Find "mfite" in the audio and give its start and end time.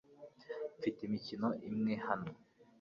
0.77-0.99